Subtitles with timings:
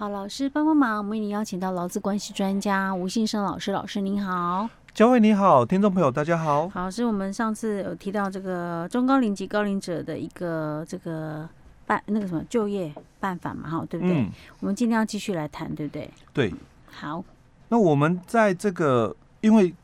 [0.00, 4.70] 好，老师帮帮忙，我们已经邀请到劳资关系专家吴信生老师，老师您好。
[4.94, 6.68] 佳慧你好，听众朋友大家好。
[6.68, 11.48] 好，是我们上次有提到这个中高龄及高龄者的一个这个
[11.84, 14.20] 办那个什么就业办法嘛，哈，对不对？
[14.20, 14.30] 嗯、
[14.60, 16.08] 我们今天要继续来谈，对不对？
[16.32, 16.54] 对。
[16.86, 17.24] 好，
[17.68, 19.74] 那我们在这个因为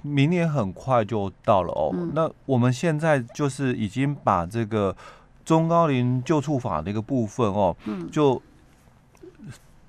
[0.00, 4.96] 明年很快就到了哦，嗯、那我们现在就是已经把这个
[5.44, 8.40] 中高龄救助法的一个部分哦，嗯，就。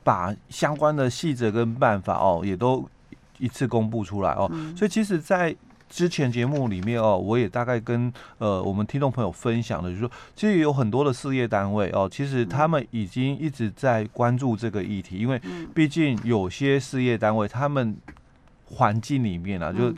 [0.10, 2.84] 把相关的细则跟办法哦，也都
[3.38, 4.50] 一次公布出来哦。
[4.52, 5.56] 嗯、所以其实，在
[5.88, 15.40] 之前节目里面哦，我也大概跟呃我们听众朋友分享的，就是说，其实有很多的事业单位哦，其实他们已经一直在关注这个议题，因为
[15.76, 17.96] 毕竟有些事业单位，他们
[18.66, 19.94] 环境里面啊，就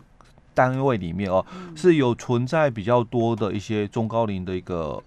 [0.53, 5.01] 单位里面哦，是有存在比较多的一些中高龄的一个。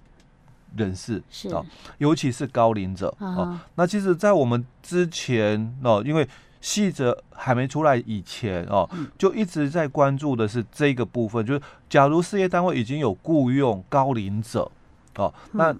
[0.77, 1.65] 人士是啊，
[1.99, 3.61] 尤其是高龄者啊、哦。
[3.75, 6.27] 那其实，在我们之前哦，因为
[6.61, 14.71] 细则还没出来以前哦，就一直在关注的是这个部分，就是假如事业单位已经有雇佣高龄者
[15.17, 15.75] 哦，那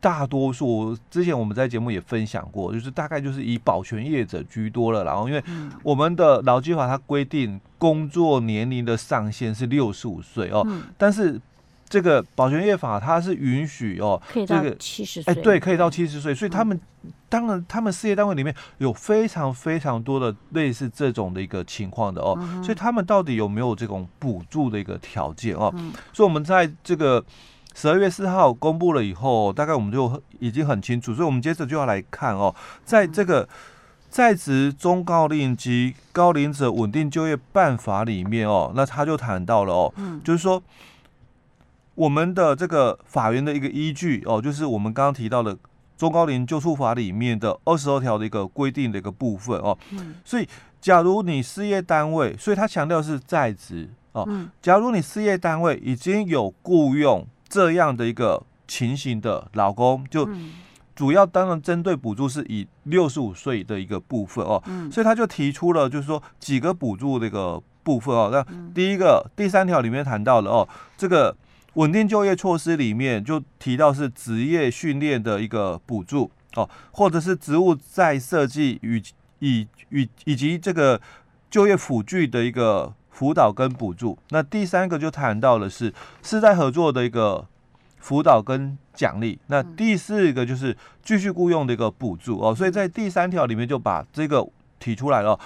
[0.00, 5.04] 大多数之前我们在节目也分享过，就是大概就是以保全业者居多了。
[5.04, 5.44] 然后，因为
[5.82, 10.66] 我们的劳基法它规定工作年龄的上限是六十五岁哦，
[10.98, 11.40] 但是。
[11.90, 25.74] 这个保全业法它是允许哦，可以到七十岁，哎，对，可以到七十岁，所以他们、嗯、当然他们事业单位里面有非常非常多的类似这种的一个情况的哦，嗯、所以他们到底有没有这种补助的一个条件哦？
[25.76, 27.24] 嗯、所以我们在这个
[27.74, 32.54] 十二月四号公布了以后，大概我们就已经很清楚，所以我们接着就要来看哦，
[32.84, 33.48] 在这个
[34.08, 40.62] 在职中高龄及高龄者稳定就业办法里面哦，那他就谈到了哦，嗯、就是说。
[42.00, 45.54] 我们的这个法院的一个依据哦，就是我们刚刚提到的
[45.98, 49.76] 中高龄救助法里面的二十二条的一个规定的一个部分哦。
[49.90, 50.14] 嗯。
[50.24, 50.48] 所以，
[50.80, 54.24] 假如你事业单位，所以他强调是在职哦。
[54.28, 54.48] 嗯。
[54.62, 60.26] 假如你事业单位已经有雇佣这样的一个情形的老公，就
[60.96, 64.62] 主要当然针对补助是以六十五岁的一个部分哦。
[64.68, 64.90] 嗯。
[64.90, 68.30] 所以他就提出了，就是说几个补助的一个部分哦。
[68.32, 68.42] 那
[68.72, 71.36] 第一个第三条里面谈到了哦，这个。
[71.74, 79.00] 稳定就业措施里面就提到是职业训练的一个补助哦，或者是职务再设计与
[79.38, 81.00] 以与以及这个
[81.48, 84.18] 就业辅具的一个辅导跟补助。
[84.30, 87.46] 那第三个就谈到了是世代合作的一个
[87.98, 89.38] 辅导跟奖励。
[89.46, 92.52] 那第四个就是继续雇佣的一个补助哦。
[92.52, 94.44] 所以在第三条里面就把这个
[94.80, 95.38] 提出来了。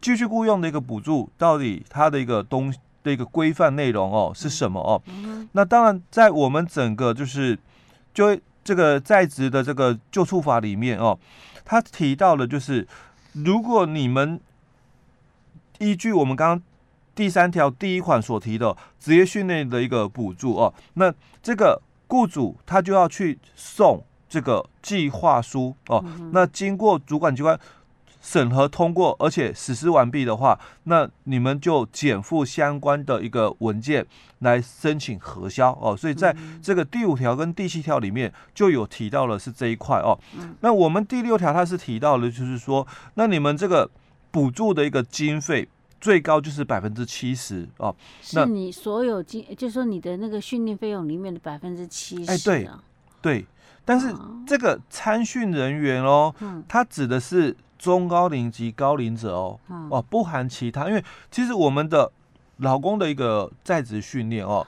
[0.00, 2.74] 继续雇佣的一个补助到底它的一个东。
[3.04, 5.00] 的一个规范内容哦是什么哦？
[5.52, 7.56] 那当然，在我们整个就是
[8.12, 11.16] 就这个在职的这个救助法里面哦，
[11.64, 12.88] 他提到了就是，
[13.34, 14.40] 如果你们
[15.78, 16.62] 依据我们刚刚
[17.14, 27.60] 第三条第一款所提的职业训练的一个补助哦，那这个雇主他就要去送这个计划书哦，那经过主管机关。
[28.24, 34.06] 审核通过，而且实施完毕的话，那你们就减负相关的一个文件
[34.38, 35.94] 来申请核销哦。
[35.94, 40.18] 所以在这个第五条跟第七条里面就有提到了是这一块哦。
[40.60, 42.86] 那我们第六条它是提到的，就是说，
[43.16, 43.90] 那你们这个
[44.30, 45.68] 补助的一个经费
[46.00, 47.94] 最高就是百分之七十哦。
[48.22, 52.30] 是你所有经，就是说你的那个训练费用里面的百分之七十。
[52.30, 52.70] 哎，对，
[53.20, 53.46] 对。
[53.84, 54.10] 但是
[54.46, 56.34] 这个参训人员哦，
[56.66, 57.54] 它指的是。
[57.84, 62.10] 中高龄及高龄者哦，哦，不含其他，因为其实我们的
[62.56, 64.66] 老公的一个在职训练哦，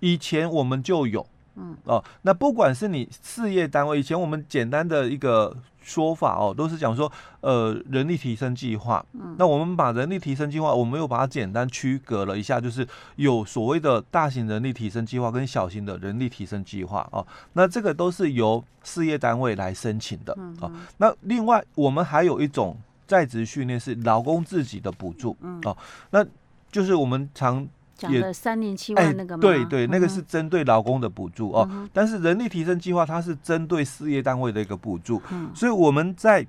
[0.00, 1.24] 以前我们就有，
[1.54, 5.56] 嗯哦，那不管是你事业单位，以前我们简单的一个。
[5.88, 7.10] 说法哦，都是讲说，
[7.40, 9.02] 呃，人力提升计划。
[9.14, 17.26] 嗯，那我们把人力提升计划，我们又把它简单区隔了一下，就是有所谓的大型人力提升计划跟小型的人力提升计划哦。
[17.54, 20.72] 那这个都是由事业单位来申请的啊、哦。
[20.98, 22.76] 那另外，我们还有一种
[23.06, 25.34] 在职训练是劳工自己的补助
[25.64, 25.74] 哦，
[26.10, 26.22] 那
[26.70, 27.66] 就是我们常。
[27.98, 29.40] 讲的三年七万那个吗？
[29.40, 31.68] 对对，那个是针对劳工的补助哦。
[31.68, 36.46] 嗯、但是人力提升计划它是针对事业单位的一个补助，嗯、所以我们在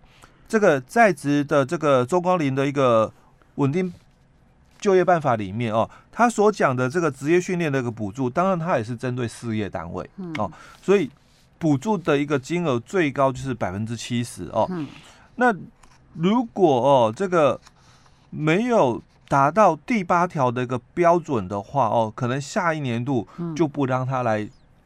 [0.47, 3.11] 这个在职的这个中高龄的一个
[3.55, 3.91] 稳定
[4.79, 10.51] 就业办法里面哦，他所讲的这个职业训练的一个补助，当然它也是针对事业单位、嗯、哦，
[10.83, 11.09] 所以
[11.57, 14.67] 补助的一个金额最高就是百分之七十哦。
[14.69, 14.85] 嗯、
[15.35, 15.51] 那
[16.13, 17.59] 如果哦这个
[18.29, 19.01] 没有。
[19.29, 24.45] 达到第八条的一个标准的话，哦，可能下一年度就不让他来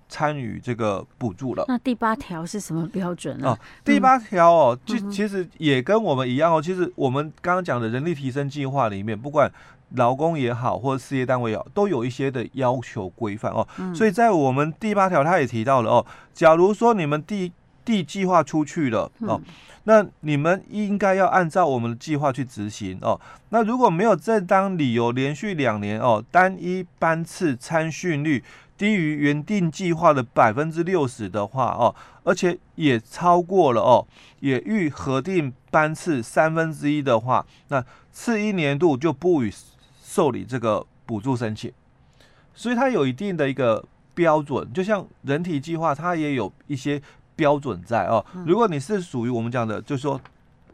[0.09, 1.63] 参与这个补助了。
[1.67, 3.47] 那第八条是什么标准呢？
[3.47, 6.61] 哦，第八条哦，就其实也跟我们一样哦。
[6.61, 9.49] 其实我们刚刚讲的人力提升计划里面，不管
[9.95, 13.65] 劳工也好，或者事业单位也好，都有一些的要求规范哦。
[13.95, 17.51] 所以在我们第八条，他也提到了哦，假如说你们递
[17.83, 19.41] 递计划出去了哦。
[19.85, 23.19] 那你们应该要按照我们的计划去执行哦。
[23.49, 28.41] 那如果没有正当理由，连续两年哦，单一班次参训率
[28.77, 31.93] 低于原定计划的百分之六十的话哦，
[32.23, 34.07] 而且也超过了哦，
[34.39, 39.51] 也逾核定班次三分之一的话，那次一年度就不予
[40.01, 41.69] 受理这个补助申请。
[42.53, 43.83] 所以它有一定的一个
[44.13, 47.01] 标准，就像人体计划，它也有一些。
[47.35, 50.19] 标准在哦，如果你是属于我们讲的，就是说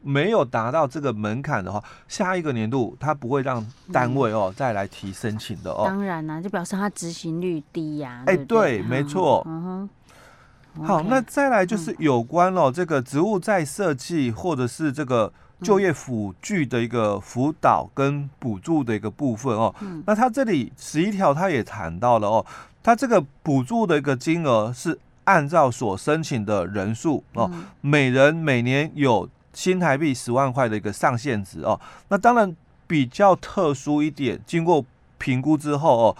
[0.02, 5.84] 没有达到这个门槛的话，下一个年度他不会让单位哦再来提申请的哦。
[5.86, 8.24] 当然啦，就表示他执行率低呀。
[8.26, 9.44] 哎，对，没错。
[9.46, 10.86] 嗯哼。
[10.86, 19.74] 好，那再来就是有关哦这个职务再设计或者是这个就业辅具的一个辅导跟补助的一个部分哦。
[20.06, 22.46] 那他这里十一条他也谈到了哦，
[22.82, 24.98] 他这个补助的一个金额是。
[25.30, 31.80] 按照所申请的人数哦，每人每年有新台币十万块的一个上限值哦。
[32.08, 32.56] 那当然
[32.88, 34.84] 比较特殊一点，经过
[35.20, 36.18] 评估之后哦，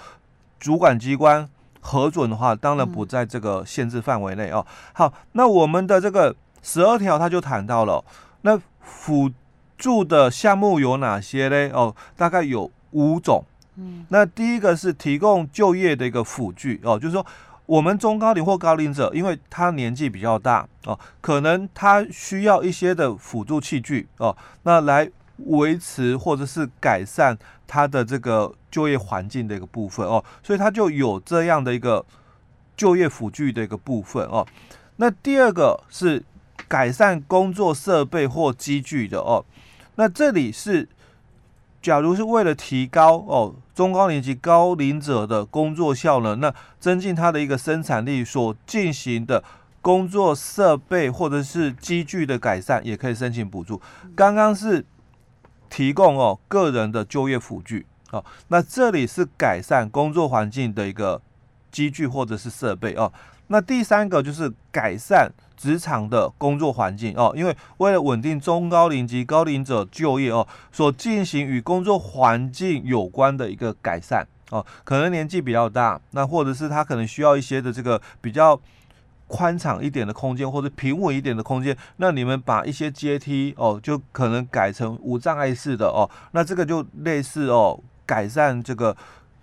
[0.60, 1.50] 主管机关
[1.82, 4.64] 核准的话，当然不在这个限制范围内哦。
[4.94, 8.06] 好，那我们的这个十二条他就谈到了，
[8.42, 9.32] 那辅
[9.76, 11.72] 助的项目有哪些呢？
[11.74, 13.44] 哦，大概有五种。
[13.78, 17.26] 嗯，那第一个是提供就业的一个辅具哦，就是说。
[17.70, 25.08] 我们中高龄或高龄者，因为他年纪比较大哦，可能他需要一些的辅助器具哦，那来
[25.46, 27.38] 维持或者是改善
[27.68, 32.04] 他的这个就业环境的一个部分哦，所以他就有这样的一个
[32.76, 34.44] 就业辅具的一个部分哦。
[34.96, 36.24] 那第二个是
[36.68, 39.46] 改善工作设备或机具的哦，
[39.94, 40.90] 那这里是。
[41.82, 49.42] 假如是为了提高哦中高年级高龄者的工作效能，那增进他的一个生产力所进行的
[49.80, 53.82] 工作设备或者是机具的改善，也可以申请补助。
[54.14, 54.86] 刚刚是
[55.70, 61.22] 提供哦个人的就业辅具哦，那这里是改善工作环境的一个
[61.72, 63.10] 机具或者是设备哦。
[63.52, 78.58] 那第三个就是改善职场的工作环境哦，因为为了稳定中高龄及高龄者就业哦，所进行与工作环境有关的一个改善哦，可能年纪比较大，那或者是他可能需要一些的这个比较
[79.28, 88.96] 宽敞一点的空间，或者平稳一点的空间，那你们把一些阶梯哦，就可能改成无障碍式的哦，那这个就类似哦，改善这个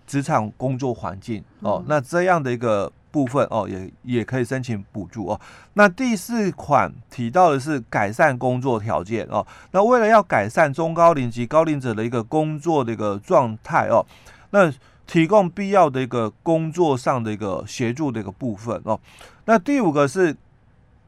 [0.06, 2.92] 职场工作环境哦，那这样的一个。
[3.16, 5.40] 部分哦，也也可以申请补助哦。
[5.72, 9.46] 那第四款提到的是改善工作条件哦。
[9.70, 14.04] 那为了要改善中高龄及高龄者的一个工作的一个状态哦，
[14.50, 14.70] 那
[15.06, 19.00] 提供必要的一个工作上的一个协助的一个部分哦。
[19.46, 20.36] 那第五个是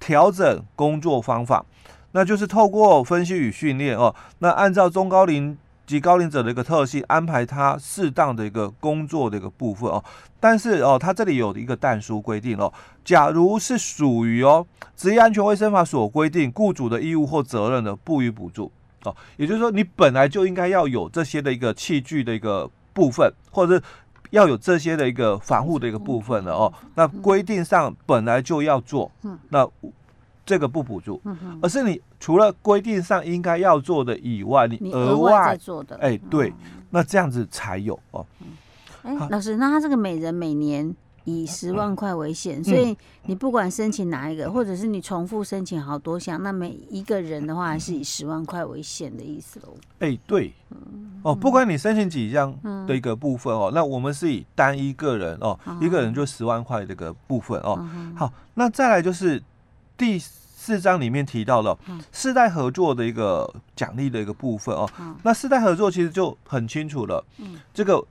[0.00, 1.62] 调整工作方法，
[2.12, 10.04] 那就是透过分析与训练哦，那按照中高龄及高龄者的一个特性，安排他适当的一个工作的一个部分哦。
[10.38, 12.70] 但是哦，他这里有一个但书规定哦，
[13.02, 18.70] 假如是属于哦职业安全卫生法所规定雇主的义务或责任的，不予补助
[19.04, 19.16] 哦。
[19.38, 23.82] 也就是说，你本来就应该要有这些的一个器具的一个部分，或者是
[24.28, 26.70] 要有这些的一个防护的一个部分的哦。
[26.96, 29.10] 那规定上本来就要做，
[29.48, 29.66] 那
[30.48, 31.20] 这个不补助，
[31.60, 36.50] 而是你除了规定上应该要做的以外，你额外做的，哎，对，
[36.88, 38.24] 那这样子才有哦。
[39.02, 49.76] 哎，老师，那他这个每人每年以十万块为限，所以你不管申请哪一个，或者是你重复申请好多项，那每一个人的话还是以十万块为限的意思喽？
[49.98, 50.50] 哎，对，
[51.22, 52.54] 哦，不管你申请几项
[52.86, 57.86] 的一个部分哦，那我们是以单一个人哦，一个人就十万块这个部分哦。
[58.16, 59.42] 好，那再来就是
[59.98, 61.78] 第四章里面提到了
[62.12, 64.88] 世代合作的一个奖励的一个部分哦。
[65.22, 67.22] 那世代合作其实就很清楚了，
[67.74, 68.02] 这个。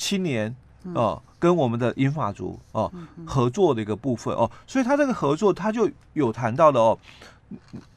[0.00, 0.54] 青年
[0.94, 2.88] 哦，跟我们的英法族哦
[3.26, 6.98] 合作的一个部分哦，所以他这个合作他就有谈到了哦，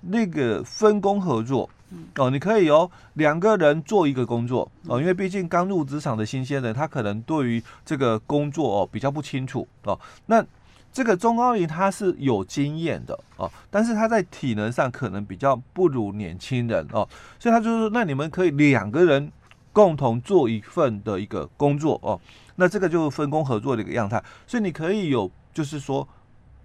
[0.01, 1.69] 那个分工合作
[2.15, 9.99] 哦，你可以哦两个人做一个工作哦，因为毕竟刚入职场的新鲜人，他可能对于这个工作哦比较不清楚哦。
[10.25, 10.43] 那
[10.91, 17.07] 这个中高龄他是有经验的哦，但是他在体能上可能比较不如年轻人哦，
[17.39, 19.31] 所以他就说，那你们可以两个人。
[19.73, 22.19] 共同做一份的一个工作哦，
[22.57, 26.05] 那这个就是分工合作的一个样态，所以你可以有就是说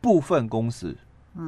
[0.00, 0.96] 部分工时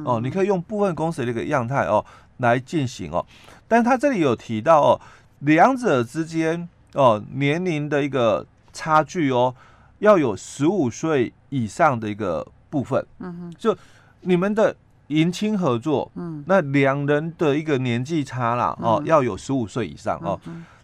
[0.05, 2.05] 哦，你可以用部分工时的一个样态哦
[2.37, 3.25] 来进行哦。
[3.67, 5.01] 但他这里有提到哦，
[5.39, 9.53] 两者之间哦年龄的一个差距哦，
[9.97, 13.05] 要有十五岁以上的一个部分。
[13.19, 13.75] 嗯哼，就
[14.21, 14.75] 你们的
[15.07, 20.39] 迎亲合作，嗯，那两人的一个年纪差啦哦，要有十五岁以上哦。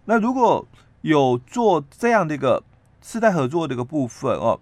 [0.06, 0.66] 那如果
[1.02, 2.62] 有做这样的一个
[3.02, 4.60] 世代合作的一个部分哦，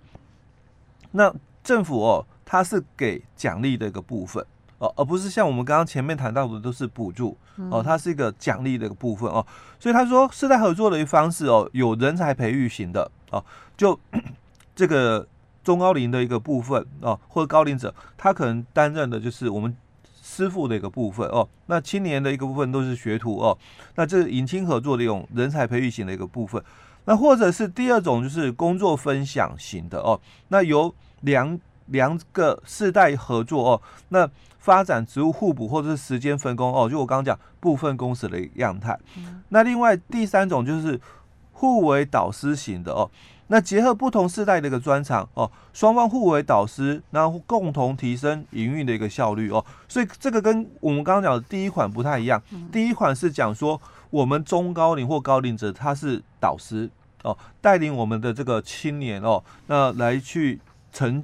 [1.12, 4.46] 那政府哦，它是给奖励的一个部分。
[4.80, 7.38] 哦，而不是像我们刚刚前面谈到的都是补助
[7.72, 9.46] 哦，它是一个奖励的一个部分哦，
[9.80, 13.42] 所以他说世代合作的一方式哦，有人才培育型的哦，
[13.78, 13.98] 就
[14.76, 15.26] 这个
[15.64, 19.76] 中高龄的一个部分哦，或者高龄者，他可能担任的就是我们
[20.22, 23.58] 师傅的一个部分哦，那青年的一个部分都是学徒哦，
[23.96, 26.64] 那这是迎亲合作的一种人才培育型的一个部分，
[27.06, 34.30] 那或者是第二种就是工作分享型的哦，那由两两个世代合作哦，那。
[34.64, 38.98] 发展职务互补或者是时间分工哦，就我刚刚讲部分工时的样态。
[39.50, 40.98] 那另外第三种就是
[41.52, 43.12] 互为导师型的哦，
[43.54, 49.64] 那结合不同世代的一个专长哦，双方互为导师，然后共同提升营运的一个效率哦。
[49.88, 52.42] 所以这个跟我们刚刚讲的第一款不太一样。
[52.72, 53.80] 第一款是讲说
[54.10, 56.90] 我们中高龄或高龄者他是导师
[57.22, 60.60] 哦，带领我们的这个青年哦，那来去
[60.92, 61.24] 承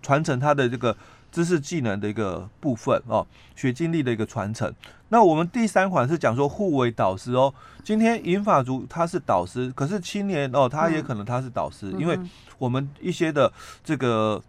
[0.00, 0.96] 传承他的这个。
[1.34, 3.26] 知识技能的一个部分哦，
[3.56, 4.72] 学经历的一个传承。
[5.08, 7.52] 那我们第三款是讲说互为导师哦。
[7.82, 12.16] 今天银发族他是导师，可是青年哦，他也可能他是导师，嗯、因为
[12.56, 14.40] 我们一些的这个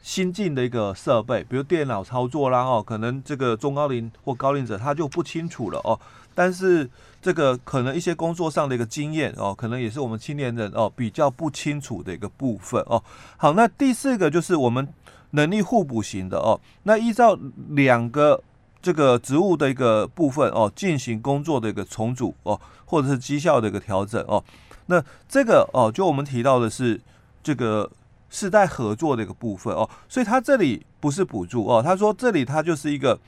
[0.00, 6.00] 新进的一个设备，比如电脑操作啦哦，可能这个中高龄或高龄者他就不清楚了哦。
[6.34, 6.88] 但是
[7.20, 13.04] 这个可能一些工作上的一个经验哦，可能也是我们青年人哦比较不清楚的一个部分哦。
[13.36, 14.88] 好，那第四个就是我们。
[15.32, 17.38] 能力互补型的哦，那依照
[17.70, 18.42] 两个
[18.80, 24.42] 这个职务的一个部分哦，进行工作的一个重组哦，或者是绩效的一个调整哦，
[24.86, 27.00] 那这个哦，就我们提到的是
[27.42, 27.90] 这个
[28.30, 33.18] 世代合作的一个部分哦，所以它这里不是补助哦，他说这里它就是一个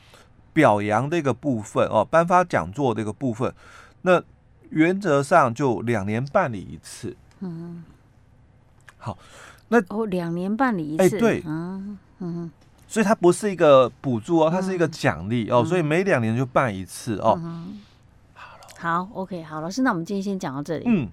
[0.52, 3.52] 表扬的一个部分哦，颁发讲座的一个部分，
[4.02, 4.22] 那
[4.70, 7.82] 原则上就两年办理一次，嗯，
[8.96, 9.18] 好。
[9.68, 12.50] 那哦，两年办理一次，哎、欸，对，嗯嗯，
[12.86, 17.38] 所以它不是一个补助哦，它是一个奖励、嗯、哦，所以每两年就办一次哦。
[17.42, 17.80] 嗯、
[18.78, 20.84] 好，OK，好，老师，那我们今天先讲到这里。
[20.86, 21.08] 嗯。